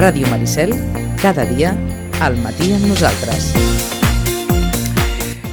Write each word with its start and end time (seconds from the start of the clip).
Ràdio 0.00 0.24
Maricel, 0.32 0.70
cada 1.20 1.44
dia, 1.44 1.74
al 2.24 2.38
matí 2.40 2.70
amb 2.72 2.86
nosaltres. 2.88 3.50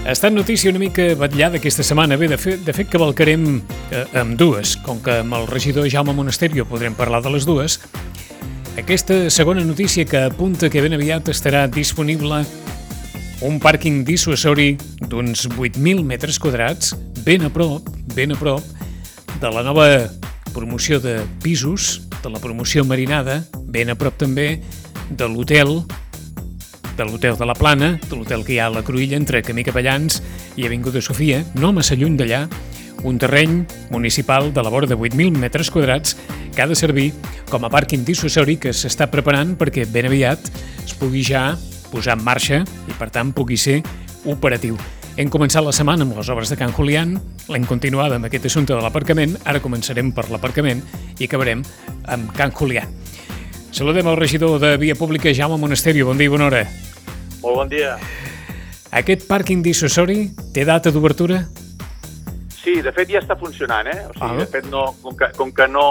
Ha 0.06 0.14
estat 0.14 0.32
notícia 0.32 0.72
una 0.72 0.80
mica 0.80 1.10
batllada 1.20 1.60
aquesta 1.60 1.84
setmana. 1.84 2.16
Bé, 2.16 2.30
de 2.32 2.38
fet, 2.40 2.62
de 2.64 2.72
fet 2.72 2.88
cavalcarem 2.88 3.44
eh, 3.92 4.06
amb 4.16 4.38
dues. 4.40 4.78
Com 4.86 5.02
que 5.04 5.18
amb 5.26 5.36
el 5.36 5.50
regidor 5.52 5.90
Jaume 5.92 6.16
Monasterio 6.16 6.64
podrem 6.64 6.96
parlar 6.96 7.20
de 7.26 7.34
les 7.36 7.44
dues, 7.44 7.76
aquesta 8.80 9.20
segona 9.36 9.68
notícia 9.68 10.08
que 10.08 10.24
apunta 10.30 10.72
que 10.72 10.80
ben 10.80 10.96
aviat 10.96 11.28
estarà 11.36 11.66
disponible 11.68 12.40
un 13.44 13.60
pàrquing 13.60 14.06
dissuasori 14.08 14.78
d'uns 15.12 15.50
8.000 15.58 16.08
metres 16.08 16.40
quadrats, 16.40 16.96
ben 17.28 17.44
a 17.44 17.52
prop, 17.52 17.92
ben 18.16 18.32
a 18.32 18.40
prop, 18.40 18.64
de 19.44 19.52
la 19.52 19.68
nova 19.68 20.08
promoció 20.56 21.04
de 21.04 21.20
pisos, 21.44 22.08
de 22.24 22.32
la 22.32 22.40
promoció 22.40 22.88
marinada, 22.88 23.42
ben 23.68 23.92
a 23.92 23.96
prop 24.00 24.18
també 24.18 24.62
de 25.10 25.28
l'hotel 25.30 25.84
de 26.98 27.06
l'hotel 27.06 27.38
de 27.38 27.46
la 27.46 27.54
Plana, 27.54 28.00
de 28.10 28.16
l'hotel 28.16 28.42
que 28.44 28.56
hi 28.56 28.58
ha 28.58 28.72
a 28.72 28.74
la 28.74 28.82
Cruïlla 28.82 29.20
entre 29.20 29.44
Camí 29.46 29.62
Capellans 29.64 30.18
i 30.58 30.66
Avinguda 30.66 30.98
Sofia, 31.06 31.44
no 31.54 31.70
massa 31.70 31.94
lluny 31.96 32.18
d'allà, 32.18 32.48
un 33.06 33.20
terreny 33.22 33.60
municipal 33.94 34.50
de 34.54 34.64
la 34.66 34.72
vora 34.74 34.90
de 34.90 34.98
8.000 34.98 35.38
metres 35.38 35.70
quadrats 35.70 36.18
que 36.56 36.62
ha 36.64 36.68
de 36.68 36.76
servir 36.76 37.12
com 37.52 37.64
a 37.64 37.70
pàrquing 37.70 38.02
dissuasori 38.02 38.58
que 38.58 38.74
s'està 38.74 39.12
preparant 39.14 39.54
perquè 39.60 39.86
ben 39.86 40.10
aviat 40.10 40.50
es 40.84 40.96
pugui 40.98 41.22
ja 41.22 41.52
posar 41.92 42.18
en 42.18 42.26
marxa 42.26 42.64
i, 42.66 42.96
per 42.98 43.12
tant, 43.14 43.32
pugui 43.32 43.62
ser 43.62 43.84
operatiu. 44.26 44.78
Hem 45.18 45.30
començat 45.34 45.66
la 45.66 45.74
setmana 45.74 46.06
amb 46.06 46.18
les 46.18 46.30
obres 46.34 46.50
de 46.50 46.58
Can 46.60 46.74
Julián, 46.74 47.16
l'hem 47.50 47.66
continuada 47.70 48.18
amb 48.18 48.28
aquest 48.28 48.50
assumpte 48.50 48.76
de 48.76 48.82
l'aparcament, 48.82 49.38
ara 49.46 49.62
començarem 49.64 50.12
per 50.14 50.28
l'aparcament 50.34 50.84
i 51.18 51.30
acabarem 51.30 51.64
amb 52.06 52.34
Can 52.38 52.54
Julián. 52.58 53.07
Saludem 53.78 54.08
al 54.08 54.18
regidor 54.18 54.60
de 54.60 54.76
Via 54.78 54.96
Pública, 54.96 55.30
Jaume 55.32 55.58
Monasterio. 55.62 56.08
Bon 56.08 56.18
dia 56.18 56.26
i 56.26 56.34
bona 56.34 56.48
hora. 56.48 56.64
Molt 57.44 57.60
bon 57.62 57.70
dia. 57.70 57.92
Aquest 58.98 59.28
pàrquing 59.30 59.62
dissuasori 59.62 60.32
té 60.56 60.64
data 60.66 60.90
d'obertura? 60.90 61.44
Sí, 62.58 62.80
de 62.82 62.92
fet 62.96 63.12
ja 63.14 63.22
està 63.22 63.38
funcionant, 63.38 63.86
eh? 63.88 64.00
O 64.10 64.14
sigui, 64.16 64.26
Ah. 64.26 64.34
de 64.40 64.48
fet, 64.48 64.66
no, 64.72 64.96
com, 65.04 65.16
que, 65.16 65.30
com 65.38 65.52
que 65.54 65.68
no 65.68 65.86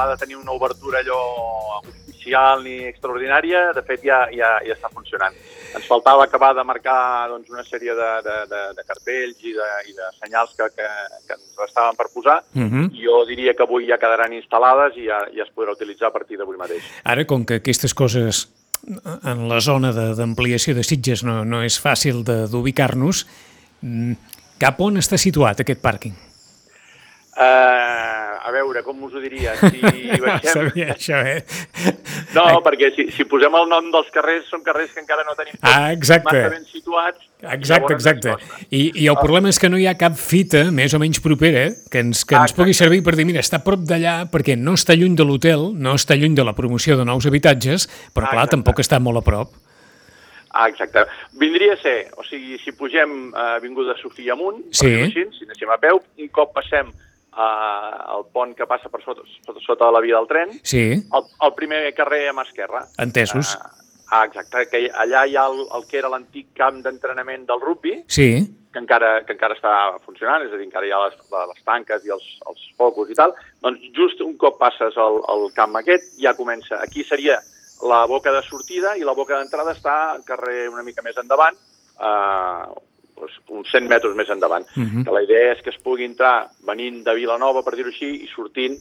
ha 0.00 0.08
de 0.08 0.16
tenir 0.16 0.36
una 0.36 0.52
obertura 0.52 1.00
allò 1.04 1.82
oficial 1.84 2.64
ni 2.64 2.78
extraordinària, 2.88 3.72
de 3.76 3.82
fet 3.82 4.00
ja, 4.02 4.24
ja, 4.32 4.56
ja 4.64 4.72
està 4.74 4.88
funcionant. 4.88 5.34
Ens 5.74 5.86
faltava 5.86 6.24
acabar 6.24 6.52
de 6.54 6.64
marcar 6.64 7.28
doncs, 7.30 7.48
una 7.50 7.62
sèrie 7.64 7.94
de, 7.94 8.08
de, 8.26 8.36
de, 8.50 8.60
de 8.76 8.84
cartells 8.88 9.36
i 9.46 9.52
de, 9.54 9.68
i 9.90 9.92
de 9.94 10.08
senyals 10.18 10.50
que, 10.58 10.66
que, 10.76 10.88
que 11.28 11.34
ens 11.36 11.52
restaven 11.58 11.96
per 11.96 12.06
posar, 12.14 12.40
Uh 12.54 12.62
-huh. 12.66 12.86
i 12.92 13.04
jo 13.06 13.24
diria 13.26 13.54
que 13.54 13.62
avui 13.62 13.86
ja 13.86 13.98
quedaran 13.98 14.32
instal·lades 14.32 14.96
i 14.96 15.06
ja, 15.06 15.18
ja 15.36 15.42
es 15.44 15.52
podrà 15.54 15.72
utilitzar 15.72 16.08
a 16.08 16.12
partir 16.12 16.36
d'avui 16.38 16.56
mateix. 16.56 16.82
Ara, 17.04 17.24
com 17.24 17.44
que 17.44 17.54
aquestes 17.62 17.94
coses 17.94 18.48
en 19.24 19.48
la 19.48 19.60
zona 19.60 19.92
de- 19.92 20.14
d'ampliació 20.16 20.74
de, 20.74 20.80
de 20.80 20.84
Sitges 20.84 21.22
no, 21.22 21.44
no 21.44 21.62
és 21.62 21.78
fàcil 21.78 22.24
de- 22.24 22.48
d'ubicar-nos, 22.48 23.26
mm, 23.82 24.12
cap 24.58 24.80
on 24.80 24.96
està 24.96 25.16
situat 25.18 25.60
aquest 25.60 25.80
pàrquing? 25.82 26.14
Uh, 27.36 28.36
a 28.42 28.50
veure, 28.52 28.82
com 28.82 29.02
us 29.04 29.14
ho 29.14 29.20
diria? 29.22 29.54
Si 29.56 29.80
baixem... 30.24 30.50
Sabia 30.52 30.94
això, 30.96 31.20
eh? 31.24 31.44
No, 32.34 32.44
perquè 32.64 32.90
si, 32.94 33.06
si 33.14 33.24
posem 33.24 33.54
el 33.54 33.68
nom 33.70 33.90
dels 33.92 34.10
carrers, 34.14 34.46
són 34.50 34.62
carrers 34.66 34.92
que 34.94 35.00
encara 35.02 35.24
no 35.26 35.34
tenim 35.38 35.54
Ah, 35.62 35.92
exacte. 35.92 36.24
massa 36.32 36.48
ben 36.54 36.64
situats. 36.66 37.26
Exacte, 37.40 37.94
ens 37.94 38.04
exacte. 38.06 38.34
I, 38.70 38.90
I 39.02 39.06
el 39.08 39.16
problema 39.16 39.48
és 39.48 39.58
que 39.58 39.70
no 39.72 39.78
hi 39.80 39.86
ha 39.88 39.94
cap 39.96 40.14
fita 40.20 40.66
més 40.70 40.92
o 40.92 40.98
menys 41.00 41.20
propera 41.24 41.70
que 41.90 42.02
ens, 42.04 42.24
que 42.24 42.34
ens 42.36 42.50
Exacte. 42.50 42.60
pugui 42.60 42.74
servir 42.76 43.02
per 43.02 43.16
dir, 43.16 43.24
mira, 43.24 43.40
està 43.40 43.62
prop 43.64 43.80
d'allà 43.80 44.26
perquè 44.30 44.58
no 44.60 44.74
està 44.76 44.94
lluny 44.98 45.16
de 45.16 45.24
l'hotel, 45.24 45.70
no 45.74 45.94
està 45.96 46.16
lluny 46.20 46.34
de 46.36 46.44
la 46.44 46.52
promoció 46.54 46.98
de 47.00 47.04
nous 47.08 47.26
habitatges, 47.26 47.88
però 48.12 48.28
clar, 48.28 48.44
Exacte. 48.44 48.56
tampoc 48.56 48.78
està 48.84 49.00
molt 49.00 49.18
a 49.18 49.24
prop. 49.24 49.52
Ah, 50.52 50.68
exacte. 50.68 51.04
Vindria 51.38 51.74
a 51.74 51.76
ser, 51.78 52.10
o 52.18 52.24
sigui, 52.26 52.58
si 52.58 52.72
pugem 52.72 53.30
a 53.38 53.54
Avinguda 53.54 53.94
Sofia 54.02 54.32
amunt, 54.34 54.64
Sí. 54.74 54.86
així, 55.04 55.24
si 55.38 55.44
anéssim 55.46 55.70
a 55.70 55.78
peu, 55.78 56.00
un 56.18 56.28
cop 56.28 56.52
passem 56.52 56.90
uh, 57.36 58.16
el 58.16 58.24
pont 58.32 58.54
que 58.56 58.66
passa 58.66 58.88
per 58.88 59.02
sota, 59.04 59.22
sota, 59.46 59.60
sota 59.64 59.86
de 59.86 59.92
la 59.92 60.00
via 60.00 60.16
del 60.16 60.28
tren, 60.30 60.54
Sí, 60.62 60.86
el, 60.92 61.28
el 61.46 61.54
primer 61.54 61.82
carrer 61.94 62.28
a 62.30 62.32
mà 62.32 62.42
esquerra. 62.46 62.86
entesos. 62.98 63.56
Ah, 63.60 63.70
ah, 64.10 64.24
exacte, 64.26 64.66
que 64.70 64.90
allà 64.90 65.26
hi 65.26 65.36
ha 65.36 65.46
el, 65.46 65.66
el 65.76 65.86
que 65.88 65.98
era 65.98 66.08
l'antic 66.08 66.52
camp 66.54 66.82
d'entrenament 66.82 67.46
del 67.46 67.60
rugby, 67.60 68.04
Sí, 68.08 68.56
que 68.72 68.78
encara, 68.78 69.24
que 69.26 69.32
encara 69.34 69.54
està 69.54 69.98
funcionant, 70.04 70.44
és 70.46 70.52
a 70.52 70.56
dir, 70.56 70.66
encara 70.68 70.86
hi 70.86 70.92
ha 70.94 71.00
les, 71.06 71.16
les 71.50 71.62
tanques 71.66 72.04
i 72.06 72.10
els, 72.14 72.26
els 72.46 72.68
focus 72.78 73.10
i 73.10 73.16
tal, 73.18 73.32
doncs 73.62 73.80
just 73.96 74.20
un 74.22 74.36
cop 74.38 74.58
passes 74.60 74.94
el, 74.96 75.18
el 75.34 75.48
camp 75.56 75.74
aquest 75.80 76.14
ja 76.22 76.36
comença. 76.38 76.78
Aquí 76.78 77.02
seria 77.02 77.40
la 77.82 78.04
boca 78.06 78.30
de 78.30 78.42
sortida 78.46 78.94
i 78.96 79.02
la 79.02 79.14
boca 79.16 79.38
d'entrada 79.38 79.72
està 79.74 80.12
al 80.12 80.22
carrer 80.22 80.68
una 80.68 80.84
mica 80.86 81.02
més 81.02 81.16
endavant, 81.18 81.56
eh, 81.98 82.64
doncs 83.20 83.36
uns 83.48 83.70
100 83.70 83.88
metres 83.88 84.16
més 84.16 84.28
endavant. 84.32 84.64
Mhm. 84.76 85.04
Que 85.04 85.12
la 85.14 85.22
idea 85.22 85.52
és 85.52 85.62
que 85.62 85.70
es 85.70 85.78
pugui 85.82 86.04
entrar 86.04 86.48
venint 86.66 87.02
de 87.04 87.14
Vilanova, 87.14 87.62
per 87.62 87.76
dir-ho 87.76 87.88
així, 87.92 88.10
i 88.24 88.28
sortint 88.34 88.78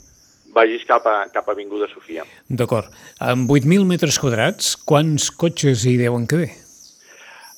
vagis 0.53 0.81
cap 0.89 1.05
a, 1.05 1.27
cap 1.31 1.47
a 1.47 1.51
Avinguda 1.53 1.85
Sofia. 1.94 2.23
d'acord. 2.50 2.88
Amb 3.19 3.50
8.000 3.51 3.85
metres 3.85 4.17
quadrats, 4.17 4.75
quants 4.77 5.29
cotxes 5.31 5.85
hi 5.85 5.97
deuen 5.97 6.25
caber? 6.25 6.50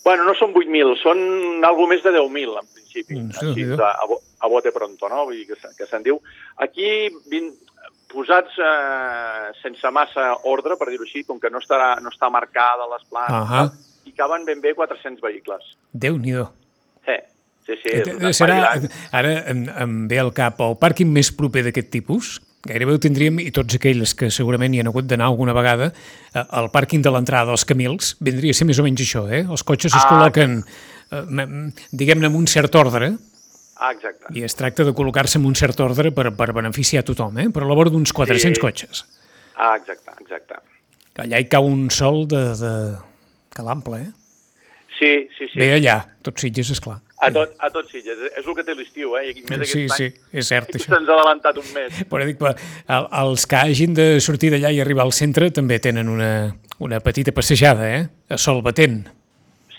Bueno, 0.03 0.25
no 0.25 0.34
són 0.34 0.52
8.000, 0.58 0.96
són 1.02 1.64
algo 1.64 1.86
més 1.88 2.02
de 2.03 2.09
10.000, 2.12 2.58
en 2.58 2.68
principi, 2.74 3.16
Mm, 3.19 3.31
sí, 3.31 3.46
així, 3.46 3.63
a, 3.80 4.06
bo- 4.09 4.19
a 4.42 4.48
bote 4.50 4.72
pronto, 4.74 5.08
no? 5.08 5.25
Vull 5.25 5.36
dir 5.38 5.46
que, 5.48 5.56
que 5.78 5.86
se'n 5.86 6.02
diu. 6.03 6.18
Aquí, 6.58 7.08
vin, 7.30 7.52
posats 8.12 8.58
eh, 8.59 9.52
sense 9.62 9.90
massa 9.94 10.34
ordre, 10.50 10.75
per 10.75 10.90
dir-ho 10.90 11.06
així, 11.06 11.24
com 11.24 11.40
que 11.40 11.50
no 11.53 11.59
està, 11.62 12.02
no 12.02 12.09
està 12.09 12.30
marcada 12.34 12.90
les 12.92 13.06
planes, 13.08 13.31
Ahà. 13.31 13.72
i 14.06 14.12
caben 14.18 14.44
ben 14.44 14.59
bé 14.59 14.74
400 14.74 15.22
vehicles. 15.22 15.62
Déu-n'hi-do. 15.94 16.50
Sí, 17.06 17.16
sí, 17.66 17.73
sí. 17.84 17.89
Eh, 17.97 18.03
espai 18.29 18.34
Serà, 18.34 18.57
ara 19.12 19.34
em, 19.51 19.66
em 19.69 20.07
ve 20.12 20.19
al 20.19 20.31
cap 20.34 20.59
el 20.62 20.75
pàrquing 20.81 21.09
més 21.12 21.31
proper 21.31 21.63
d'aquest 21.67 21.89
tipus, 21.94 22.39
gairebé 22.67 22.94
ho 22.94 23.00
tindríem, 23.01 23.39
i 23.41 23.50
tots 23.56 23.75
aquells 23.78 24.13
que 24.17 24.29
segurament 24.34 24.73
hi 24.75 24.81
han 24.84 24.89
hagut 24.91 25.07
d'anar 25.09 25.25
alguna 25.31 25.53
vegada, 25.57 25.91
eh, 26.34 26.44
el 26.59 26.69
pàrquing 26.73 27.01
de 27.01 27.09
l'entrada 27.13 27.50
dels 27.50 27.66
Camils 27.66 28.16
vindria 28.22 28.51
a 28.53 28.57
ser 28.59 28.67
més 28.69 28.79
o 28.79 28.85
menys 28.85 29.01
això, 29.01 29.25
eh? 29.31 29.44
Els 29.50 29.63
cotxes 29.63 29.94
es 29.95 30.03
Ah. 30.03 30.09
col·loquen, 30.12 30.62
eh, 31.12 31.72
diguem-ne, 31.91 32.28
amb 32.28 32.35
un 32.38 32.47
cert 32.47 32.75
ordre, 32.75 33.13
Ah, 33.81 33.91
exacte. 33.95 34.29
i 34.38 34.44
es 34.45 34.53
tracta 34.53 34.83
de 34.85 34.94
col·locar-se 34.94 35.38
amb 35.39 35.47
un 35.47 35.56
cert 35.56 35.79
ordre 35.81 36.12
per, 36.12 36.29
per 36.38 36.51
beneficiar 36.53 37.01
tothom, 37.03 37.39
eh? 37.39 37.50
Per 37.50 37.63
a 37.63 37.66
la 37.66 37.73
vora 37.73 37.89
d'uns 37.89 38.13
400 38.13 38.57
Sí. 38.57 38.62
cotxes. 38.62 39.06
Ah, 39.57 39.75
exacte, 39.78 40.12
exacte. 40.22 40.56
Allà 41.18 41.39
hi 41.41 41.45
cau 41.50 41.66
un 41.66 41.89
sol 41.89 42.28
de, 42.28 42.44
de... 42.62 42.97
que 43.56 43.62
l'ample, 43.66 43.97
eh? 44.01 44.12
Sí, 45.01 45.28
sí, 45.34 45.47
sí. 45.50 45.57
Bé 45.57 45.72
allà, 45.79 45.95
tot 46.22 46.38
Sitges, 46.38 46.69
esclar. 46.75 47.00
A 47.25 47.31
tot, 47.34 47.56
a 47.57 47.69
tot 47.73 47.88
Sitges. 47.89 48.19
És 48.38 48.45
el 48.45 48.53
que 48.57 48.63
té 48.67 48.75
l'estiu, 48.78 49.16
eh? 49.17 49.31
I 49.31 49.41
més 49.50 49.69
Sí, 49.72 49.88
sí, 49.89 50.06
any 50.12 50.38
és 50.44 50.50
cert, 50.51 50.69
això. 50.78 50.91
Se'ns 50.94 51.09
ha 51.09 51.16
adelantat 51.16 51.57
un 51.57 51.66
mes. 51.73 52.01
Però 52.12 52.28
dic, 52.28 52.38
però, 52.38 52.51
el- 52.97 53.07
els 53.23 53.47
que 53.50 53.57
hagin 53.57 53.95
de 53.97 54.06
sortir 54.22 54.51
d'allà 54.53 54.69
i 54.69 54.81
arribar 54.84 55.07
al 55.07 55.13
centre 55.17 55.50
també 55.50 55.79
tenen 55.81 56.09
una, 56.09 56.29
una 56.85 57.00
petita 57.01 57.34
passejada, 57.34 57.89
eh? 57.97 58.03
A 58.29 58.38
sol 58.38 58.62
batent. 58.62 59.01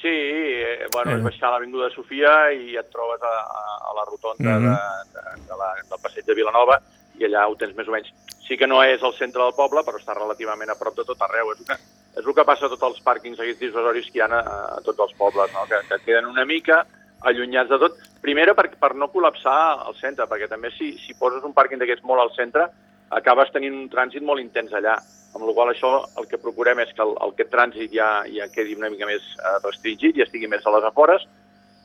Sí, 0.01 0.11
eh, 0.11 0.89
bueno, 0.93 1.13
Eh. 1.13 1.21
és 1.21 1.23
baixar 1.23 1.49
a 1.49 1.55
l'Avinguda 1.55 1.87
de 1.89 1.95
Sofia 1.95 2.35
i 2.59 2.75
et 2.77 2.91
trobes 2.91 3.23
a, 3.23 3.33
a, 3.47 3.63
a 3.93 3.95
la 4.01 4.05
rotonda 4.11 4.59
Mhm. 4.59 4.67
de, 4.67 5.21
de, 5.21 5.47
de 5.47 5.61
la, 5.63 5.71
del 5.87 6.03
passeig 6.03 6.27
de 6.27 6.35
Vilanova 6.35 6.81
i 7.21 7.25
allà 7.31 7.47
ho 7.47 7.55
tens 7.55 7.77
més 7.79 7.87
o 7.87 7.93
menys. 7.95 8.11
Sí 8.49 8.59
que 8.59 8.67
no 8.67 8.83
és 8.83 9.01
el 9.07 9.15
centre 9.15 9.39
del 9.47 9.55
poble, 9.55 9.87
però 9.87 10.03
està 10.03 10.19
relativament 10.19 10.71
a 10.71 10.75
prop 10.75 10.97
de 10.99 11.05
tot 11.07 11.23
arreu. 11.23 11.53
És 11.55 11.63
que, 11.69 11.79
és 12.13 12.27
el 12.27 12.35
que 12.37 12.45
passa 12.45 12.67
a 12.67 12.73
tots 12.73 12.85
els 12.91 13.01
pàrquings 13.05 13.41
aquests 13.41 13.63
dissuasoris 13.63 14.11
que 14.11 14.21
hi 14.21 14.25
ha 14.25 14.29
a, 14.29 14.43
a 14.77 14.81
tots 14.85 15.01
els 15.07 15.15
pobles, 15.19 15.53
no? 15.55 15.65
que, 15.71 15.81
que 15.89 16.01
queden 16.05 16.29
una 16.29 16.45
mica 16.49 16.83
allunyats 17.29 17.71
de 17.71 17.79
tot. 17.81 17.99
Primera, 18.23 18.55
per, 18.59 18.69
per 18.79 18.93
no 18.99 19.11
col·lapsar 19.13 19.89
el 19.89 19.97
centre, 20.01 20.27
perquè 20.31 20.49
també 20.51 20.73
si, 20.77 20.93
si 21.01 21.17
poses 21.19 21.45
un 21.47 21.55
pàrquing 21.57 21.81
d'aquests 21.81 22.05
molt 22.07 22.23
al 22.23 22.33
centre, 22.37 22.69
acabes 23.13 23.53
tenint 23.55 23.77
un 23.79 23.91
trànsit 23.93 24.25
molt 24.25 24.43
intens 24.43 24.75
allà. 24.77 24.99
Amb 25.33 25.47
la 25.49 25.55
qual 25.57 25.71
això 25.73 25.93
el 26.21 26.27
que 26.29 26.41
procurem 26.41 26.83
és 26.83 26.91
que 26.93 27.05
el, 27.05 27.15
el, 27.25 27.33
aquest 27.33 27.53
trànsit 27.55 27.95
ja, 27.95 28.09
ja 28.29 28.51
quedi 28.53 28.77
una 28.77 28.91
mica 28.93 29.09
més 29.09 29.25
eh, 29.39 29.55
restringit, 29.65 30.19
ja 30.19 30.27
estigui 30.27 30.51
més 30.53 30.67
a 30.67 30.75
les 30.75 30.85
afores, 30.85 31.25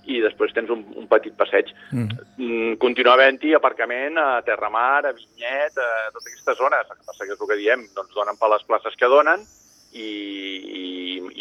i 0.08 0.20
després 0.24 0.52
tens 0.56 0.72
un, 0.72 0.84
un 1.00 1.08
petit 1.12 1.36
passeig. 1.40 1.72
Mm. 1.92 2.26
Mm, 2.36 2.74
continua 2.84 3.16
havent-hi 3.16 3.54
aparcament 3.56 4.20
a 4.20 4.42
Terramar, 4.48 5.06
a 5.08 5.14
Vinyet, 5.16 5.80
a 5.80 6.12
totes 6.16 6.28
aquestes 6.28 6.60
zones. 6.60 6.92
El 6.92 7.00
que 7.00 7.08
passa 7.08 7.24
que 7.24 7.36
és 7.36 7.40
el 7.40 7.52
que 7.52 7.60
diem, 7.60 7.88
doncs 7.96 8.16
donen 8.16 8.40
per 8.40 8.52
les 8.52 8.68
places 8.68 9.00
que 9.00 9.12
donen 9.12 9.44
i, 9.94 10.08
i, 10.82 10.86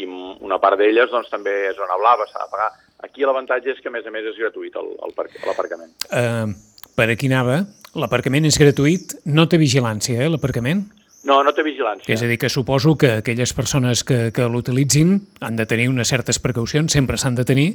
i 0.02 0.06
una 0.06 0.58
part 0.62 0.78
d'elles 0.80 1.10
doncs, 1.12 1.30
també 1.32 1.54
és 1.70 1.78
zona 1.78 1.98
blava, 2.00 2.28
s'ha 2.30 2.44
de 2.44 2.52
pagar. 2.52 2.70
Aquí 3.04 3.26
l'avantatge 3.26 3.74
és 3.74 3.80
que, 3.82 3.90
a 3.90 3.94
més 3.94 4.06
a 4.06 4.12
més, 4.14 4.24
és 4.30 4.38
gratuït 4.40 4.76
l'aparcament. 4.76 5.92
Uh, 6.08 6.54
per 6.96 7.10
aquí 7.12 7.28
anava, 7.28 7.60
l'aparcament 7.98 8.46
és 8.48 8.58
gratuït, 8.60 9.18
no 9.28 9.46
té 9.50 9.60
vigilància, 9.60 10.22
eh, 10.22 10.30
l'aparcament? 10.32 10.86
No, 11.26 11.40
no 11.42 11.52
té 11.52 11.64
vigilància. 11.66 12.06
És 12.14 12.22
a 12.22 12.28
dir, 12.30 12.38
que 12.38 12.48
suposo 12.52 12.94
que 12.96 13.16
aquelles 13.20 13.52
persones 13.52 14.04
que, 14.06 14.30
que 14.32 14.46
l'utilitzin 14.48 15.16
han 15.42 15.56
de 15.58 15.66
tenir 15.66 15.88
unes 15.90 16.08
certes 16.08 16.38
precaucions, 16.38 16.92
sempre 16.92 17.18
s'han 17.18 17.34
de 17.34 17.44
tenir, 17.44 17.70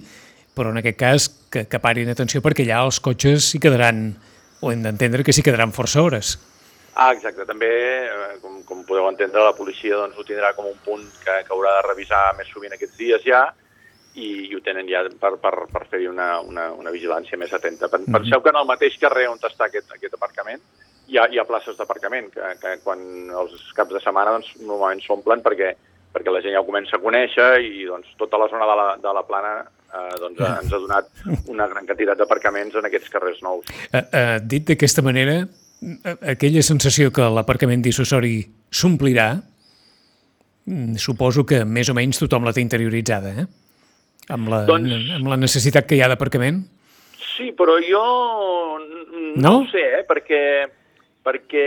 però 0.56 0.72
en 0.72 0.80
aquest 0.80 1.00
cas 1.00 1.28
que, 1.52 1.66
que 1.68 1.80
parin 1.84 2.12
atenció 2.12 2.42
perquè 2.44 2.66
allà 2.66 2.86
els 2.88 3.02
cotxes 3.04 3.52
s'hi 3.52 3.60
quedaran, 3.64 4.14
o 4.62 4.72
hem 4.72 4.86
d'entendre 4.86 5.26
que 5.28 5.36
s'hi 5.36 5.44
quedaran 5.44 5.76
força 5.76 6.02
hores. 6.04 6.38
Ah, 6.94 7.12
exacte. 7.14 7.46
També, 7.48 7.72
eh, 8.06 8.38
com, 8.42 8.62
com 8.68 8.84
podeu 8.88 9.08
entendre, 9.08 9.44
la 9.46 9.56
policia 9.56 9.96
doncs, 9.96 10.18
ho 10.18 10.28
tindrà 10.28 10.54
com 10.58 10.68
un 10.68 10.78
punt 10.86 11.08
que, 11.24 11.42
que 11.48 11.56
haurà 11.56 11.78
de 11.80 11.88
revisar 11.88 12.32
més 12.38 12.52
sovint 12.52 12.76
aquests 12.76 12.98
dies 13.00 13.24
ja 13.26 13.46
i, 14.14 14.52
i 14.52 14.56
ho 14.56 14.60
tenen 14.64 14.90
ja 14.92 15.06
per, 15.20 15.38
per, 15.40 15.54
per 15.72 15.86
fer-hi 15.88 16.10
una, 16.12 16.34
una, 16.44 16.70
una 16.76 16.92
vigilància 16.92 17.40
més 17.40 17.54
atenta. 17.54 17.88
Mhm. 17.88 18.02
Mm 18.02 18.06
-hmm. 18.06 18.18
Penseu 18.20 18.42
que 18.42 18.50
en 18.50 18.62
el 18.62 18.68
mateix 18.68 18.98
carrer 19.00 19.28
on 19.30 19.40
està 19.40 19.66
aquest, 19.70 19.92
aquest 19.92 20.14
aparcament 20.14 20.62
hi 21.08 21.18
ha, 21.18 21.28
hi 21.28 21.40
ha 21.40 21.46
places 21.46 21.78
d'aparcament, 21.78 22.30
que, 22.32 22.42
que 22.62 22.78
quan 22.84 23.00
els 23.44 23.74
caps 23.76 23.94
de 23.94 24.00
setmana 24.00 24.32
doncs, 24.32 24.54
normalment 24.60 25.02
s'omplen 25.02 25.42
perquè, 25.44 25.74
perquè 26.14 26.32
la 26.32 26.42
gent 26.42 26.56
ja 26.56 26.62
ho 26.62 26.68
comença 26.68 26.96
a 26.98 27.04
conèixer 27.04 27.62
i 27.66 27.86
doncs, 27.86 28.14
tota 28.18 28.38
la 28.38 28.48
zona 28.52 28.68
de 28.70 28.76
la, 28.80 28.88
de 29.04 29.14
la 29.18 29.24
plana 29.28 29.54
eh, 29.62 30.16
doncs, 30.20 30.40
ens 30.40 30.74
ha 30.74 30.80
donat 30.80 31.10
una 31.48 31.68
gran 31.68 31.86
quantitat 31.86 32.18
d'aparcaments 32.18 32.76
en 32.76 32.86
aquests 32.86 33.10
carrers 33.10 33.42
nous. 33.42 33.68
Eh, 33.92 34.04
eh, 34.04 34.40
dit 34.44 34.68
d'aquesta 34.68 35.02
manera, 35.02 35.42
aquella 36.22 36.62
sensació 36.62 37.12
que 37.14 37.26
l'aparcament 37.34 37.82
dissuasori 37.82 38.36
s'omplirà, 38.70 39.32
mm, 40.66 40.96
suposo 41.02 41.46
que 41.46 41.64
més 41.66 41.90
o 41.90 41.96
menys 41.98 42.20
tothom 42.22 42.46
la 42.46 42.54
té 42.54 42.62
interioritzada, 42.62 43.34
eh? 43.42 43.48
Amb 44.30 44.52
la, 44.52 44.66
Doncs- 44.70 45.10
amb 45.18 45.28
la 45.28 45.38
necessitat 45.42 45.88
que 45.90 45.98
hi 45.98 46.02
ha 46.06 46.08
d'aparcament? 46.12 46.62
Sí, 47.36 47.52
però 47.58 47.80
jo 47.82 48.04
no, 49.36 49.42
No? 49.42 49.52
ho 49.62 49.66
sé, 49.72 49.82
eh? 50.00 50.04
perquè, 50.08 50.42
perquè 51.26 51.66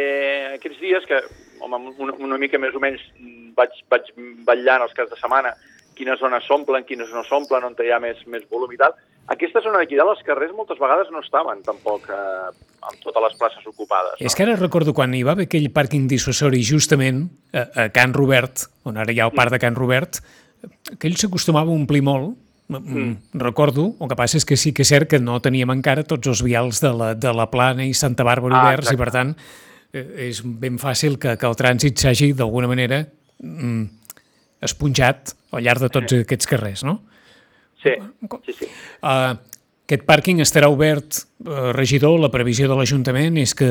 aquests 0.58 0.80
dies 0.80 1.04
que, 1.08 1.18
home, 1.60 1.80
una, 1.98 2.14
una 2.28 2.38
mica 2.38 2.58
més 2.58 2.74
o 2.76 2.80
menys 2.82 3.00
vaig, 3.56 3.70
vaig 3.90 4.10
vetllant 4.46 4.82
els 4.86 4.94
cas 4.94 5.10
de 5.10 5.16
setmana 5.20 5.54
quines 5.96 6.20
zones 6.20 6.46
s'omplen, 6.48 6.84
quines 6.88 7.10
no 7.14 7.24
s'omplen, 7.26 7.64
on 7.66 7.76
hi 7.80 7.92
ha 7.94 8.00
més, 8.02 8.20
més 8.30 8.44
volum 8.50 8.72
i 8.74 8.78
tal. 8.80 8.94
Aquesta 9.32 9.62
zona 9.64 9.80
d'aquí 9.80 9.96
dalt, 9.96 10.12
els 10.12 10.24
carrers 10.26 10.52
moltes 10.52 10.78
vegades 10.80 11.08
no 11.12 11.22
estaven 11.24 11.62
tampoc 11.64 12.10
eh, 12.12 12.52
amb 12.84 13.00
totes 13.00 13.24
les 13.24 13.36
places 13.40 13.66
ocupades. 13.70 14.20
És 14.20 14.36
que 14.36 14.44
ara 14.44 14.58
recordo 14.60 14.92
quan 14.96 15.14
hi 15.16 15.22
va 15.24 15.32
haver 15.32 15.48
aquell 15.48 15.70
pàrquing 15.72 16.08
dissuasori 16.10 16.60
justament 16.66 17.24
a, 17.54 17.64
a 17.64 17.88
Can 17.94 18.12
Robert, 18.16 18.66
on 18.84 19.00
ara 19.00 19.14
hi 19.14 19.22
ha 19.22 19.28
el 19.30 19.36
parc 19.36 19.54
de 19.54 19.62
Can 19.62 19.78
Robert, 19.78 20.20
aquell 20.92 21.16
s'acostumava 21.20 21.72
a 21.72 21.78
omplir 21.78 22.02
molt, 22.04 22.34
mm. 22.68 23.40
recordo, 23.40 23.94
el 24.00 24.12
que 24.12 24.18
passa 24.18 24.38
és 24.40 24.44
que 24.48 24.60
sí 24.60 24.74
que 24.76 24.84
és 24.84 24.92
cert 24.92 25.08
que 25.10 25.20
no 25.20 25.40
teníem 25.44 25.72
encara 25.72 26.04
tots 26.04 26.28
els 26.28 26.44
vials 26.44 26.84
de 26.84 26.92
la, 26.92 27.12
de 27.16 27.32
la 27.32 27.48
Plana 27.52 27.88
i 27.88 27.94
Santa 27.96 28.26
Bàrbara 28.26 28.60
Ah, 28.60 28.68
oberts 28.68 28.92
i 28.92 29.00
per 29.00 29.10
tant 29.14 29.34
eh, 29.92 30.28
és 30.28 30.42
ben 30.44 30.78
fàcil 30.80 31.18
que, 31.20 31.36
que 31.40 31.48
el 31.48 31.56
trànsit 31.58 32.00
s'hagi 32.00 32.32
d'alguna 32.36 32.70
manera 32.70 33.04
mm, 33.40 34.03
esponjat 34.62 35.34
al 35.54 35.64
llarg 35.64 35.82
de 35.84 35.90
tots 35.92 36.16
aquests 36.20 36.50
carrers, 36.50 36.84
no? 36.86 37.00
Sí, 37.82 37.96
sí, 38.46 38.54
sí. 38.60 38.68
Uh, 39.02 39.34
aquest 39.84 40.06
pàrquing 40.08 40.40
estarà 40.40 40.70
obert, 40.72 41.24
uh, 41.44 41.72
regidor, 41.76 42.16
la 42.20 42.32
previsió 42.32 42.68
de 42.70 42.78
l'Ajuntament 42.78 43.36
és 43.42 43.52
que 43.56 43.70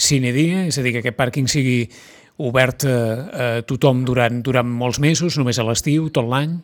sine 0.00 0.32
dia, 0.34 0.64
és 0.66 0.78
a 0.78 0.82
dir, 0.82 0.96
que 0.96 1.04
aquest 1.04 1.18
pàrquing 1.18 1.46
sigui 1.50 1.84
obert 2.40 2.86
a, 2.88 2.96
a 2.96 3.46
tothom 3.68 4.02
durant, 4.08 4.40
durant 4.42 4.66
molts 4.66 4.98
mesos, 4.98 5.36
només 5.38 5.60
a 5.60 5.66
l'estiu, 5.68 6.08
tot 6.10 6.26
l'any? 6.26 6.56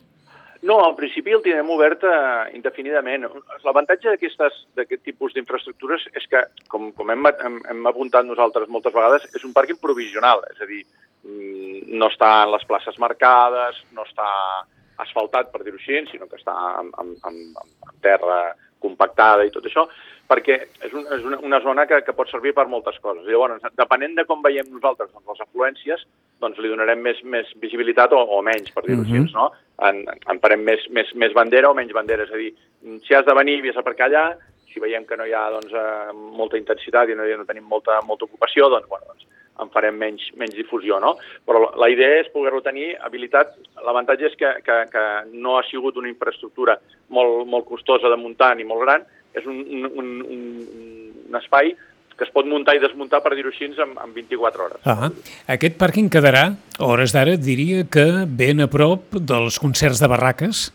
No, 0.66 0.80
al 0.82 0.96
principi 0.98 1.34
el 1.36 1.42
tindrem 1.44 1.68
obert 1.70 2.02
eh, 2.08 2.12
indefinidament. 2.56 3.26
L'avantatge 3.62 4.16
d'aquest 4.16 5.02
tipus 5.04 5.36
d'infraestructures 5.36 6.08
és 6.16 6.24
que, 6.30 6.42
com, 6.72 6.88
com 6.96 7.12
hem, 7.12 7.28
hem, 7.44 7.60
hem 7.70 7.90
apuntat 7.90 8.26
nosaltres 8.26 8.70
moltes 8.72 8.94
vegades, 8.96 9.28
és 9.36 9.44
un 9.46 9.52
pàrquing 9.54 9.78
provisional, 9.82 10.42
és 10.50 10.64
a 10.64 10.66
dir, 10.70 10.82
no 11.26 12.08
està 12.10 12.30
en 12.44 12.52
les 12.54 12.64
places 12.68 12.98
marcades, 13.02 13.78
no 13.96 14.04
està 14.06 14.28
asfaltat, 15.02 15.50
per 15.52 15.62
dir-ho 15.64 15.78
així, 15.78 16.04
sinó 16.10 16.28
que 16.30 16.38
està 16.40 16.54
en, 16.80 16.92
en, 17.02 17.16
en, 17.28 17.40
terra 18.04 18.54
compactada 18.80 19.44
i 19.44 19.50
tot 19.52 19.66
això, 19.66 19.86
perquè 20.30 20.56
és, 20.84 20.92
un, 20.92 21.04
és 21.16 21.24
una, 21.26 21.38
una 21.44 21.60
zona 21.64 21.86
que, 21.88 22.00
que 22.06 22.14
pot 22.16 22.30
servir 22.30 22.52
per 22.56 22.66
moltes 22.70 22.98
coses. 23.02 23.24
Llavors, 23.28 23.62
depenent 23.78 24.16
de 24.16 24.24
com 24.28 24.42
veiem 24.44 24.68
nosaltres 24.72 25.12
doncs, 25.12 25.26
les 25.28 25.44
afluències, 25.44 26.02
doncs 26.42 26.58
li 26.62 26.72
donarem 26.72 27.02
més, 27.02 27.22
més 27.24 27.50
visibilitat 27.62 28.12
o, 28.16 28.22
o 28.38 28.42
menys, 28.46 28.72
per 28.74 28.84
dir-ho 28.86 29.02
Mhm. 29.02 29.06
així, 29.06 29.34
no? 29.34 29.50
En, 29.86 30.04
en 30.08 30.40
farem 30.40 30.64
més, 30.64 30.84
més, 30.90 31.12
més 31.14 31.32
bandera 31.36 31.70
o 31.70 31.76
menys 31.76 31.92
bandera, 31.92 32.24
és 32.24 32.32
a 32.32 32.40
dir, 32.40 32.52
si 33.06 33.14
has 33.14 33.26
de 33.26 33.34
venir 33.34 33.62
i 33.64 33.68
has 33.70 33.76
d'aparcar 33.76 34.08
allà, 34.08 34.26
si 34.72 34.80
veiem 34.80 35.06
que 35.08 35.16
no 35.16 35.24
hi 35.24 35.32
ha 35.32 35.50
doncs, 35.50 35.72
eh, 35.72 36.12
molta 36.12 36.58
intensitat 36.60 37.08
i 37.08 37.16
no, 37.16 37.24
no 37.24 37.48
tenim 37.48 37.64
molta, 37.64 38.00
molta 38.04 38.24
ocupació, 38.24 38.68
doncs, 38.68 38.88
bueno, 38.88 39.06
doncs 39.08 39.26
en 39.62 39.72
farem 39.72 39.96
menys, 39.98 40.28
menys 40.36 40.56
difusió, 40.58 41.00
no? 41.02 41.14
Però 41.46 41.62
la, 41.66 41.88
idea 41.92 42.20
és 42.20 42.30
poder-ho 42.32 42.62
tenir 42.64 42.92
habilitat. 43.06 43.56
L'avantatge 43.86 44.30
és 44.30 44.38
que, 44.38 44.52
que, 44.66 44.78
que 44.92 45.04
no 45.32 45.56
ha 45.58 45.64
sigut 45.70 45.98
una 46.00 46.10
infraestructura 46.12 46.78
molt, 47.08 47.44
molt 47.48 47.68
costosa 47.68 48.12
de 48.12 48.20
muntar 48.20 48.54
ni 48.56 48.66
molt 48.68 48.84
gran, 48.84 49.06
és 49.36 49.44
un, 49.48 49.60
un, 49.60 49.90
un, 49.92 50.14
un, 50.24 50.48
un 51.28 51.40
espai 51.40 51.74
que 52.16 52.24
es 52.24 52.32
pot 52.32 52.46
muntar 52.48 52.72
i 52.76 52.80
desmuntar, 52.80 53.20
per 53.20 53.34
dir-ho 53.36 53.52
així, 53.52 53.68
en, 53.68 53.92
en 54.00 54.14
24 54.16 54.64
hores. 54.64 54.80
Ah, 54.88 55.10
aquest 55.52 55.76
pàrquing 55.76 56.08
quedarà, 56.12 56.46
a 56.78 56.88
hores 56.88 57.12
d'ara, 57.12 57.36
diria 57.36 57.84
que 57.92 58.06
ben 58.24 58.64
a 58.64 58.70
prop 58.72 59.18
dels 59.20 59.60
concerts 59.60 60.00
de 60.00 60.08
barraques. 60.08 60.66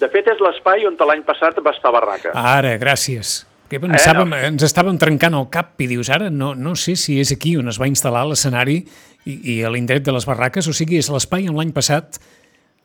De 0.00 0.08
fet, 0.10 0.32
és 0.32 0.40
l'espai 0.42 0.86
on 0.88 0.96
l'any 0.98 1.22
passat 1.22 1.60
va 1.62 1.74
estar 1.76 1.92
Barraca. 1.94 2.32
Ara, 2.34 2.74
gràcies. 2.80 3.42
Que 3.72 3.80
pensàvem, 3.80 4.28
eh, 4.28 4.40
no. 4.42 4.48
ens 4.52 4.66
estàvem 4.66 4.98
trencant 5.00 5.34
el 5.38 5.46
cap 5.52 5.80
i 5.80 5.88
dius, 5.88 6.10
ara 6.12 6.28
no, 6.30 6.52
no 6.54 6.74
sé 6.76 6.92
si 7.00 7.16
és 7.22 7.32
aquí 7.32 7.54
on 7.56 7.72
es 7.72 7.80
va 7.80 7.88
instal·lar 7.88 8.26
l'escenari 8.28 8.82
i, 9.24 9.38
i 9.54 9.54
a 9.64 9.70
l'indret 9.72 10.04
de 10.04 10.12
les 10.12 10.26
barraques, 10.28 10.68
o 10.68 10.74
sigui, 10.76 10.98
és 11.00 11.08
l'espai 11.08 11.48
on 11.48 11.56
l'any 11.56 11.72
passat 11.72 12.20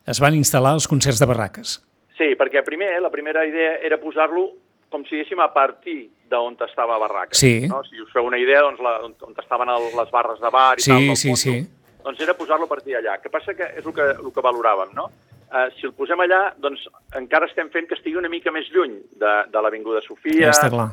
es 0.08 0.22
van 0.24 0.32
instal·lar 0.38 0.72
els 0.78 0.88
concerts 0.88 1.20
de 1.20 1.28
barraques. 1.28 1.76
Sí, 2.16 2.32
perquè 2.40 2.64
primer, 2.64 2.94
la 3.04 3.12
primera 3.12 3.44
idea 3.46 3.76
era 3.84 4.00
posar-lo 4.00 4.48
com 4.88 5.04
si 5.04 5.18
diguéssim 5.18 5.40
a 5.44 5.50
partir 5.52 6.08
d'on 6.30 6.56
estava 6.64 6.98
Barraca. 7.00 7.36
Sí. 7.36 7.68
No? 7.68 7.82
Si 7.84 8.00
us 8.00 8.10
feu 8.12 8.26
una 8.26 8.38
idea, 8.40 8.62
doncs, 8.64 8.80
la, 8.84 8.98
on, 9.04 9.14
on 9.24 9.36
estaven 9.36 9.68
el, 9.72 9.90
les 9.96 10.10
barres 10.12 10.40
de 10.40 10.50
bar 10.52 10.78
i 10.78 10.84
Sí, 10.84 10.90
tal, 10.90 11.16
sí, 11.16 11.32
fondo, 11.34 11.42
sí. 11.44 12.00
doncs 12.04 12.20
era 12.24 12.34
posar-lo 12.36 12.68
a 12.68 12.72
partir 12.72 12.96
d'allà. 12.96 13.18
que 13.20 13.30
passa 13.32 13.54
que 13.54 13.68
és 13.76 13.84
el 13.84 13.94
que, 13.94 14.06
el 14.16 14.32
que 14.32 14.44
valoràvem, 14.44 14.94
no? 14.96 15.10
Uh, 15.48 15.68
si 15.78 15.86
el 15.88 15.94
posem 15.96 16.20
allà, 16.20 16.52
doncs 16.60 16.82
encara 17.16 17.46
estem 17.48 17.70
fent 17.72 17.86
que 17.88 17.96
estigui 17.96 18.18
una 18.20 18.28
mica 18.28 18.52
més 18.52 18.66
lluny 18.74 18.98
de, 19.16 19.34
de 19.48 19.62
l'Avinguda 19.64 20.02
Sofia, 20.04 20.50
Està 20.50 20.68
clar. 20.68 20.90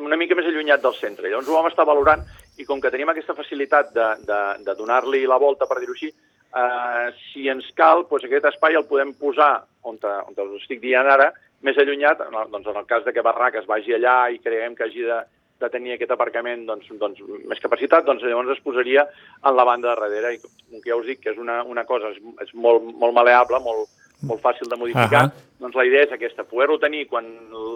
una 0.00 0.16
mica 0.16 0.36
més 0.38 0.48
allunyat 0.48 0.80
del 0.80 0.96
centre. 0.96 1.28
Llavors 1.28 1.50
ho 1.50 1.58
vam 1.58 1.68
estar 1.68 1.84
valorant 1.84 2.24
i 2.56 2.64
com 2.64 2.80
que 2.80 2.92
tenim 2.92 3.12
aquesta 3.12 3.36
facilitat 3.36 3.92
de, 3.92 4.08
de, 4.28 4.40
de 4.64 4.76
donar-li 4.78 5.26
la 5.28 5.36
volta, 5.42 5.68
per 5.68 5.76
dir-ho 5.82 5.92
així, 5.92 6.08
eh, 6.08 7.06
si 7.28 7.48
ens 7.52 7.68
cal, 7.76 8.06
doncs 8.08 8.24
aquest 8.28 8.48
espai 8.52 8.80
el 8.80 8.88
podem 8.88 9.12
posar 9.20 9.54
on, 9.82 10.00
te, 10.00 10.08
on 10.08 10.36
te 10.36 10.46
us 10.46 10.62
estic 10.62 10.80
dient 10.80 11.12
ara, 11.12 11.28
més 11.62 11.78
allunyat, 11.78 12.24
doncs 12.50 12.72
en 12.72 12.80
el 12.80 12.88
cas 12.88 13.04
de 13.04 13.12
que 13.14 13.24
Barraques 13.24 13.68
vagi 13.68 13.94
allà 13.94 14.16
i 14.32 14.40
creiem 14.42 14.74
que 14.74 14.88
hagi 14.88 15.04
de, 15.06 15.20
de 15.62 15.70
tenir 15.72 15.94
aquest 15.94 16.10
aparcament 16.14 16.66
doncs, 16.68 16.90
doncs, 17.00 17.22
més 17.48 17.62
capacitat, 17.62 18.04
doncs 18.04 18.22
llavors 18.26 18.52
es 18.56 18.62
posaria 18.64 19.06
en 19.06 19.56
la 19.56 19.64
banda 19.64 19.92
de 19.92 19.94
darrere. 19.94 20.34
I 20.36 20.40
com 20.42 20.80
que 20.82 20.90
ja 20.90 20.98
us 20.98 21.06
dic 21.06 21.22
que 21.22 21.32
és 21.32 21.38
una, 21.38 21.62
una 21.64 21.84
cosa, 21.88 22.10
és, 22.12 22.18
és 22.44 22.54
molt, 22.54 22.84
molt 22.98 23.14
maleable, 23.16 23.60
molt, 23.64 23.88
molt 24.26 24.42
fàcil 24.42 24.68
de 24.70 24.76
modificar, 24.78 25.28
Ahà. 25.28 25.44
doncs 25.62 25.74
la 25.78 25.86
idea 25.88 26.04
és 26.06 26.12
aquesta, 26.14 26.44
poder-lo 26.46 26.78
tenir 26.82 27.06
quan 27.10 27.26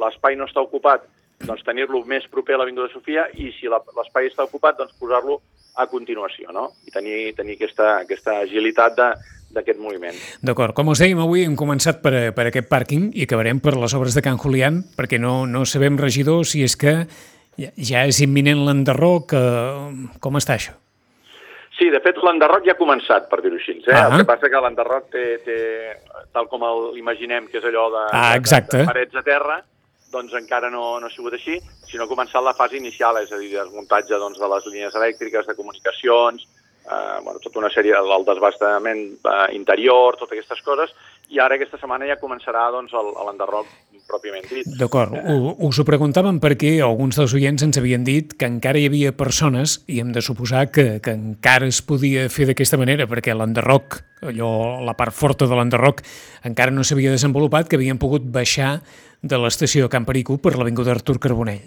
l'espai 0.02 0.36
no 0.38 0.46
està 0.46 0.62
ocupat, 0.62 1.06
doncs 1.46 1.64
tenir-lo 1.66 2.04
més 2.08 2.26
proper 2.32 2.54
a 2.54 2.60
l'Avinguda 2.62 2.88
Sofia 2.92 3.26
i 3.34 3.50
si 3.56 3.66
l'espai 3.68 4.28
està 4.30 4.46
ocupat, 4.46 4.78
doncs 4.78 4.94
posar-lo 5.00 5.40
a 5.76 5.84
continuació, 5.90 6.52
no? 6.54 6.70
I 6.86 6.92
tenir, 6.94 7.34
tenir 7.36 7.58
aquesta, 7.58 7.98
aquesta 8.06 8.38
agilitat 8.46 8.94
de- 8.96 9.14
d'aquest 9.56 9.78
moviment. 9.78 10.16
D'acord, 10.42 10.74
com 10.74 10.88
us 10.90 10.98
dèiem, 11.00 11.20
avui 11.22 11.44
hem 11.46 11.54
començat 11.56 12.00
per, 12.02 12.32
per 12.34 12.48
aquest 12.48 12.66
pàrquing 12.68 13.12
i 13.14 13.24
acabarem 13.24 13.60
per 13.62 13.76
les 13.78 13.94
obres 13.94 14.16
de 14.16 14.22
Can 14.24 14.40
Julián, 14.42 14.82
perquè 14.96 15.20
no, 15.22 15.46
no 15.46 15.62
sabem, 15.64 15.96
regidor, 16.00 16.44
si 16.44 16.64
és 16.66 16.74
que 16.76 17.06
ja, 17.58 17.70
ja 17.76 18.04
és 18.08 18.20
imminent 18.24 18.64
l'enderroc, 18.66 19.32
eh, 19.32 20.18
com 20.20 20.36
està 20.40 20.56
això? 20.58 20.74
Sí, 21.76 21.90
de 21.92 22.00
fet, 22.00 22.16
l'enderroc 22.24 22.64
ja 22.64 22.72
ha 22.72 22.78
començat, 22.78 23.26
per 23.28 23.42
dir-ho 23.44 23.58
així. 23.58 23.74
Eh? 23.84 23.92
Ah. 23.92 24.06
El 24.08 24.22
que 24.22 24.28
passa 24.28 24.48
que 24.48 24.60
l'enderroc 24.64 25.10
té, 25.12 25.24
té, 25.44 25.56
tal 26.32 26.48
com 26.48 26.62
l'imaginem, 26.94 27.48
que 27.52 27.58
és 27.60 27.64
allò 27.68 27.90
de, 27.92 28.04
Ah, 28.16 28.30
de- 28.32 28.38
exacte. 28.40 28.78
de, 28.78 28.86
parets 28.88 29.14
a 29.14 29.22
terra, 29.22 29.58
doncs 30.12 30.32
encara 30.38 30.70
no, 30.70 30.98
no 31.00 31.06
ha 31.06 31.10
sigut 31.12 31.34
així, 31.36 31.58
sinó 31.90 32.04
ha 32.06 32.08
començat 32.08 32.42
la 32.42 32.54
fase 32.56 32.78
inicial, 32.78 33.18
és 33.20 33.32
a 33.32 33.36
dir, 33.36 33.50
desmuntatge 33.52 34.16
doncs, 34.16 34.38
de 34.40 34.48
les 34.54 34.66
línies 34.72 34.94
elèctriques, 34.94 35.46
de 35.46 35.54
comunicacions, 35.58 36.46
eh, 36.86 37.18
bueno, 37.24 37.38
tota 37.44 37.58
una 37.58 37.68
sèrie, 37.74 37.92
el 37.92 38.24
desbastament 38.24 39.04
eh, 39.18 39.54
interior, 39.58 40.16
totes 40.16 40.38
aquestes 40.38 40.62
coses, 40.64 40.94
i 41.32 41.40
ara 41.42 41.56
aquesta 41.58 41.78
setmana 41.80 42.06
ja 42.06 42.16
començarà 42.20 42.68
doncs, 42.70 42.92
l'enderroc 42.94 43.66
pròpiament 44.06 44.44
dit. 44.46 44.66
D'acord, 44.78 45.16
ho- 45.18 45.56
us 45.66 45.80
ho 45.80 45.84
preguntàvem 45.84 46.36
perquè 46.38 46.76
alguns 46.86 47.16
dels 47.18 47.32
oients 47.34 47.64
ens 47.66 47.78
havien 47.80 48.04
dit 48.06 48.36
que 48.38 48.46
encara 48.46 48.78
hi 48.78 48.86
havia 48.86 49.10
persones, 49.18 49.80
i 49.90 49.98
hem 49.98 50.12
de 50.14 50.22
suposar 50.22 50.68
que, 50.70 51.00
que 51.02 51.10
encara 51.10 51.66
es 51.66 51.80
podia 51.82 52.28
fer 52.30 52.46
d'aquesta 52.46 52.78
manera, 52.78 53.08
perquè 53.10 53.34
l'enderroc, 53.34 53.98
allò, 54.22 54.78
la 54.86 54.94
part 54.94 55.10
forta 55.12 55.48
de 55.50 55.58
l'enderroc, 55.58 56.04
encara 56.46 56.70
no 56.70 56.84
s'havia 56.86 57.10
desenvolupat, 57.10 57.66
que 57.66 57.74
havien 57.80 57.98
pogut 57.98 58.22
baixar 58.30 58.76
de 59.22 59.40
l'estació 59.42 59.88
de 59.88 59.90
Can 59.90 60.06
Perico 60.06 60.38
per 60.38 60.54
l'Avinguda 60.54 60.94
Artur 60.94 61.18
Carbonell. 61.18 61.64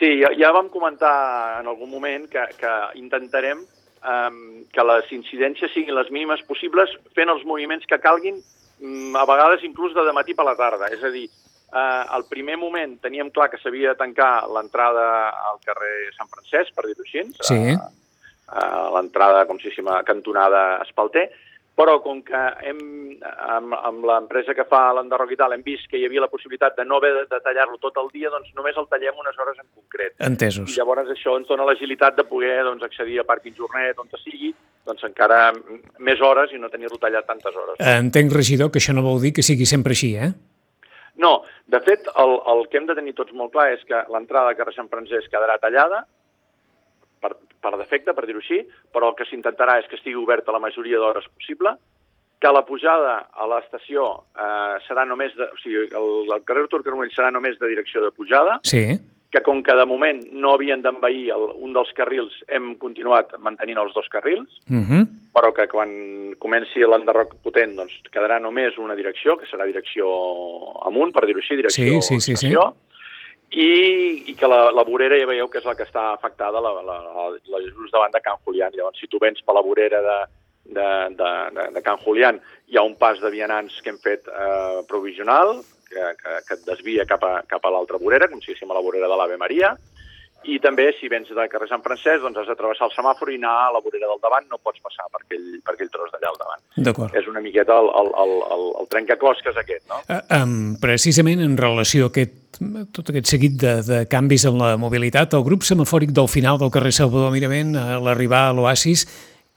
Sí, 0.00 0.14
ja, 0.22 0.32
ja 0.34 0.54
vam 0.56 0.70
comentar 0.72 1.60
en 1.60 1.68
algun 1.68 1.90
moment 1.92 2.24
que, 2.32 2.40
que 2.56 2.72
intentarem 2.96 3.60
um, 3.60 4.40
que 4.72 4.82
les 4.88 5.12
incidències 5.12 5.70
siguin 5.76 5.94
les 5.94 6.08
mínimes 6.10 6.40
possibles 6.48 6.90
fent 7.14 7.28
els 7.28 7.44
moviments 7.44 7.84
que 7.86 8.00
calguin, 8.00 8.40
a 8.80 9.24
vegades 9.28 9.64
inclús 9.64 9.94
de 9.94 10.12
matí 10.12 10.34
per 10.34 10.46
la 10.46 10.56
tarda. 10.56 10.88
És 10.92 11.02
a 11.04 11.10
dir, 11.10 11.28
eh, 11.72 12.04
al 12.16 12.24
primer 12.28 12.56
moment 12.56 12.98
teníem 13.00 13.30
clar 13.30 13.50
que 13.50 13.58
s'havia 13.58 13.94
de 13.94 14.00
tancar 14.00 14.48
l'entrada 14.48 15.30
al 15.30 15.60
carrer 15.64 16.12
Sant 16.16 16.28
Francesc, 16.28 16.74
per 16.74 16.86
dir-ho 16.86 17.02
així, 17.02 17.24
Sí. 17.40 17.54
eh, 17.54 17.76
eh, 17.76 18.90
l'entrada, 18.94 19.46
com 19.46 19.58
si 19.58 19.72
a 19.86 20.02
cantonada 20.02 20.82
Espalter, 20.82 21.30
però 21.74 22.02
com 22.02 22.20
que 22.22 22.40
hem, 22.68 22.80
amb, 23.22 23.72
amb 23.74 24.04
l'empresa 24.04 24.54
que 24.54 24.66
fa 24.68 24.92
l'enderroc 24.92 25.32
i 25.32 25.38
tal, 25.40 25.54
hem 25.54 25.62
vist 25.64 25.88
que 25.88 25.96
hi 25.96 26.04
havia 26.04 26.20
la 26.20 26.28
possibilitat 26.28 26.76
de 26.76 26.84
no 26.84 26.98
haver 27.00 27.26
de, 27.26 27.40
tallar-lo 27.40 27.78
tot 27.80 27.96
el 27.96 28.10
dia, 28.12 28.30
doncs 28.30 28.52
només 28.54 28.76
el 28.76 28.88
tallem 28.90 29.16
unes 29.18 29.38
hores 29.38 29.58
en 29.58 29.66
concret. 29.74 30.14
Entesos. 30.20 30.68
I 30.68 30.80
llavors 30.80 31.08
això 31.08 31.36
ens 31.38 31.48
dona 31.48 31.64
l'agilitat 31.64 32.16
de 32.16 32.24
poder 32.28 32.62
doncs, 32.68 32.84
accedir 32.84 33.20
a 33.20 33.24
Parc 33.24 33.48
Jornet, 33.56 33.98
on 33.98 34.08
sigui, 34.20 34.52
doncs 34.86 35.04
encara 35.06 35.52
més 36.02 36.20
hores 36.20 36.52
i 36.52 36.58
no 36.60 36.70
tenir-lo 36.72 36.98
tallat 37.02 37.26
tantes 37.28 37.54
hores. 37.54 37.78
Entenc, 37.78 38.32
regidor, 38.34 38.72
que 38.72 38.80
això 38.82 38.94
no 38.96 39.04
vol 39.06 39.20
dir 39.22 39.32
que 39.36 39.44
sigui 39.46 39.68
sempre 39.68 39.94
així, 39.96 40.14
eh? 40.16 40.32
No, 41.22 41.42
de 41.68 41.78
fet, 41.84 42.08
el, 42.18 42.34
el 42.54 42.66
que 42.72 42.80
hem 42.80 42.88
de 42.88 42.96
tenir 42.98 43.14
tots 43.14 43.34
molt 43.36 43.52
clar 43.54 43.68
és 43.74 43.84
que 43.86 44.00
l'entrada 44.10 44.50
al 44.50 44.58
carrer 44.58 44.74
Sant 44.74 44.90
Francesc 44.90 45.30
quedarà 45.30 45.58
tallada, 45.62 46.02
per, 47.22 47.34
per 47.62 47.74
defecte, 47.78 48.14
per 48.16 48.26
dir-ho 48.26 48.42
així, 48.42 48.62
però 48.92 49.12
el 49.12 49.18
que 49.18 49.28
s'intentarà 49.28 49.78
és 49.82 49.88
que 49.90 49.98
estigui 50.00 50.18
oberta 50.18 50.54
la 50.54 50.62
majoria 50.62 50.98
d'hores 50.98 51.28
possible, 51.36 51.76
que 52.42 52.50
la 52.50 52.64
pujada 52.66 53.28
a 53.38 53.46
l'estació 53.46 54.08
eh, 54.34 54.78
serà 54.88 55.04
només 55.06 55.36
de... 55.38 55.46
O 55.46 55.60
sigui, 55.62 55.84
el, 55.94 56.08
el 56.26 56.42
carrer 56.48 56.64
Artur 56.66 56.82
serà 57.14 57.30
només 57.30 57.60
de 57.60 57.70
direcció 57.70 58.02
de 58.02 58.10
pujada, 58.10 58.58
Sí. 58.66 58.82
Que 59.32 59.40
com 59.40 59.62
que 59.64 59.72
de 59.72 59.86
moment 59.88 60.20
no 60.36 60.52
havien 60.52 60.82
d'envair 60.84 61.32
un 61.34 61.72
dels 61.72 61.90
carrils, 61.96 62.34
hem 62.52 62.74
continuat 62.76 63.32
mantenint 63.40 63.80
els 63.80 63.94
dos 63.96 64.08
carrils, 64.12 64.60
Uh 64.68 64.84
-huh. 64.84 65.06
però 65.32 65.52
que 65.52 65.66
quan 65.68 66.34
comenci 66.38 66.80
l'enderroc 66.80 67.34
potent 67.42 67.74
doncs, 67.76 67.92
quedarà 68.12 68.38
només 68.40 68.76
una 68.78 68.94
direcció, 68.94 69.36
que 69.38 69.46
serà 69.46 69.64
direcció 69.64 70.06
amunt, 70.86 71.12
per 71.12 71.24
dir-ho 71.26 71.40
així, 71.40 71.56
direcció 71.56 72.02
Sí, 72.02 72.20
sí, 72.20 72.20
sí, 72.20 72.36
sí. 72.36 72.54
I, 73.52 74.30
i 74.30 74.34
que 74.34 74.48
la, 74.48 74.70
la 74.70 74.82
vorera 74.82 75.18
ja 75.18 75.26
veieu 75.26 75.48
que 75.48 75.58
és 75.58 75.64
la 75.64 75.74
que 75.74 75.84
està 75.84 76.12
afectada, 76.12 76.60
la, 76.60 76.72
la, 76.72 76.82
la, 76.82 77.28
la 77.52 77.58
just 77.60 77.92
davant 77.92 78.12
de 78.12 78.20
Can 78.20 78.38
Julián. 78.44 78.72
Llavors, 78.72 78.98
si 78.98 79.06
tu 79.08 79.18
vens 79.18 79.42
per 79.42 79.54
la 79.54 79.60
vorera 79.60 80.00
de, 80.00 80.18
de, 80.64 80.88
de, 81.16 81.30
de, 81.52 81.70
de 81.74 81.82
Can 81.82 81.98
Julián, 81.98 82.40
hi 82.68 82.76
ha 82.76 82.82
un 82.82 82.96
pas 82.96 83.20
de 83.20 83.30
vianants 83.30 83.80
que 83.82 83.90
hem 83.90 83.98
fet 83.98 84.26
eh, 84.28 84.80
provisional, 84.88 85.60
que, 85.92 86.10
que, 86.18 86.36
que 86.48 86.58
et 86.58 86.68
desvia 86.68 87.08
cap 87.08 87.24
a, 87.28 87.38
cap 87.48 87.64
a 87.68 87.72
l'altra 87.74 88.00
vorera, 88.02 88.30
com 88.32 88.40
si 88.40 88.52
diguéssim 88.52 88.72
a 88.72 88.78
la 88.78 88.84
vorera 88.84 89.10
de 89.10 89.18
l'Ave 89.20 89.40
Maria, 89.40 89.76
i 90.42 90.56
també, 90.58 90.88
si 90.98 91.06
vens 91.06 91.28
de 91.30 91.44
carrer 91.50 91.68
Sant 91.70 91.82
Francesc, 91.84 92.22
doncs 92.24 92.40
has 92.40 92.48
de 92.50 92.56
travessar 92.58 92.88
el 92.88 92.94
semàfor 92.96 93.30
i 93.30 93.36
anar 93.38 93.52
a 93.68 93.70
la 93.76 93.80
vorera 93.82 94.08
del 94.10 94.18
davant, 94.24 94.48
no 94.50 94.58
pots 94.58 94.82
passar 94.82 95.06
per 95.12 95.20
aquell, 95.22 95.44
per 95.62 95.76
aquell 95.76 95.90
tros 95.92 96.10
d'allà 96.10 96.32
al 96.32 96.38
davant. 96.40 96.62
D'acord. 96.88 97.14
És 97.18 97.28
una 97.30 97.42
miqueta 97.44 97.76
el, 97.78 97.90
el, 98.00 98.10
el, 98.24 98.32
el, 98.56 98.64
el 98.82 98.90
trencaclosques 98.90 99.60
aquest, 99.62 99.84
no? 99.92 100.00
Uh, 100.02 100.18
um, 100.40 100.56
precisament 100.82 101.44
en 101.44 101.54
relació 101.60 102.08
a 102.08 102.12
aquest, 102.12 102.58
tot 102.96 103.12
aquest 103.12 103.30
seguit 103.30 103.54
de, 103.62 103.76
de 103.86 104.02
canvis 104.10 104.48
en 104.50 104.58
la 104.58 104.74
mobilitat, 104.82 105.38
el 105.38 105.46
grup 105.46 105.66
semafòric 105.68 106.10
del 106.16 106.30
final 106.32 106.58
del 106.58 106.74
carrer 106.74 106.94
Salvador 106.96 107.30
Miravent, 107.34 107.76
a 107.78 108.00
l'arribar 108.02 108.48
a 108.48 108.56
l'Oasis, 108.56 109.06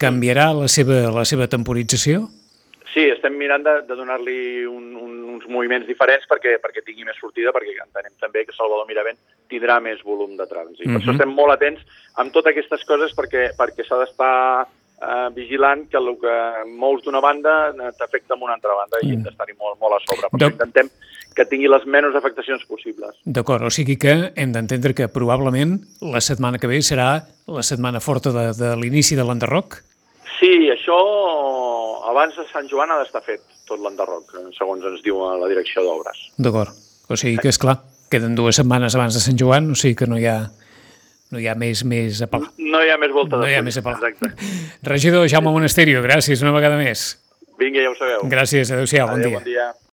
canviarà 0.02 0.52
la 0.54 0.70
seva, 0.70 1.08
la 1.16 1.26
seva 1.26 1.50
temporització? 1.50 2.28
Sí, 2.96 3.04
estem 3.12 3.34
mirant 3.36 3.60
de, 3.66 3.74
de 3.90 3.96
donar-li 4.00 4.64
un, 4.72 4.94
un, 4.96 5.16
uns 5.36 5.44
moviments 5.52 5.84
diferents 5.86 6.24
perquè, 6.32 6.54
perquè 6.64 6.80
tingui 6.86 7.04
més 7.04 7.18
sortida, 7.20 7.52
perquè 7.52 7.74
entenem 7.84 8.14
també 8.24 8.46
que 8.48 8.56
Salvador 8.56 8.88
Miravent 8.88 9.18
tindrà 9.52 9.82
més 9.84 10.00
volum 10.08 10.38
de 10.40 10.48
trànsit. 10.48 10.86
Per 10.88 10.94
Mhm. 10.94 11.02
això 11.04 11.12
estem 11.18 11.34
molt 11.36 11.52
atents 11.58 11.82
amb 12.16 12.32
totes 12.32 12.54
aquestes 12.54 12.86
coses 12.88 13.12
perquè, 13.18 13.50
perquè 13.60 13.84
s'ha 13.84 14.00
d'estar 14.00 14.32
eh, 14.96 15.28
vigilant 15.36 15.90
que 15.92 15.98
el 16.00 16.08
que 16.22 16.36
mous 16.72 17.04
d'una 17.04 17.20
banda 17.20 17.74
t'afecta 18.00 18.34
amb 18.38 18.44
una 18.48 18.54
altra 18.56 18.72
banda 18.80 19.02
i 19.04 19.12
hem 19.12 19.24
d'estar-hi 19.28 19.58
molt, 19.60 19.76
molt 19.82 19.98
a 19.98 20.00
sobre. 20.08 20.30
Per 20.32 20.40
això 20.40 20.54
intentem 20.54 20.88
que 21.36 21.44
tingui 21.52 21.68
les 21.68 21.84
menys 21.86 22.16
afectacions 22.16 22.64
possibles. 22.64 23.18
D'acord, 23.26 23.62
o 23.68 23.70
sigui 23.70 23.98
que 24.00 24.32
hem 24.40 24.54
d'entendre 24.56 24.94
que 24.96 25.10
probablement 25.12 25.82
la 26.00 26.22
setmana 26.24 26.58
que 26.64 26.68
ve 26.72 26.80
serà 26.80 27.26
la 27.46 27.62
setmana 27.62 28.00
forta 28.00 28.32
de, 28.32 28.54
de 28.56 28.72
l'inici 28.80 29.20
de 29.20 29.26
l'enderroc? 29.28 29.82
Sí, 30.40 30.70
això 30.72 30.96
abans 32.16 32.38
de 32.40 32.46
Sant 32.48 32.70
Joan 32.72 32.94
ha 32.94 33.02
d'estar 33.02 33.22
fet 33.26 33.44
tot 33.68 33.82
l'enderroc, 33.84 34.32
eh, 34.40 34.48
segons 34.56 34.86
ens 34.88 35.04
diu 35.04 35.20
a 35.26 35.34
la 35.42 35.50
direcció 35.52 35.84
d'obres. 35.84 36.30
D'acord. 36.40 36.72
O 37.12 37.18
sigui 37.20 37.38
que, 37.42 37.52
és 37.52 37.60
clar, 37.62 37.82
queden 38.10 38.38
dues 38.38 38.56
setmanes 38.56 38.96
abans 38.96 39.14
de 39.14 39.22
Sant 39.22 39.38
Joan, 39.40 39.68
o 39.74 39.76
sigui 39.76 39.98
que 40.00 40.08
no 40.08 40.18
hi 40.18 40.26
ha, 40.32 40.38
no 41.36 41.42
hi 41.42 41.50
ha 41.52 41.56
més, 41.60 41.84
més 41.84 42.24
a 42.24 42.30
pelar. 42.32 42.54
No 42.58 42.82
hi 42.82 42.90
ha 42.94 42.98
més 43.02 43.12
volta 43.14 43.36
No 43.38 43.44
de 43.44 43.52
hi 43.52 43.60
ha 43.60 43.66
més 43.66 43.78
a 43.78 43.84
pelar. 43.86 44.00
Exacte. 44.00 44.32
Regidor 44.88 45.28
Jaume 45.30 45.52
Monasterio, 45.52 46.02
gràcies 46.06 46.42
una 46.46 46.56
vegada 46.56 46.80
més. 46.80 47.12
Vinga, 47.60 47.84
ja 47.84 47.92
ho 47.92 47.96
sabeu. 48.00 48.24
Gràcies, 48.32 48.72
adeu-siau, 48.72 49.12
bon 49.12 49.22
dia. 49.22 49.36
bon 49.38 49.44
dia. 49.52 49.68